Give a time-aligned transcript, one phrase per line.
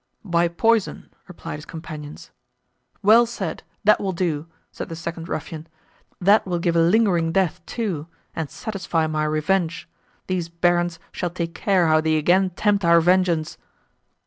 [0.31, 2.31] _""By poison," replied his companions.
[3.03, 3.61] "Well said!
[3.83, 5.67] that will do," said the second ruffian,
[6.19, 9.87] "that will give a lingering death too, and satisfy my revenge.
[10.25, 13.59] These barons shall take care how they again tempt our vengeance."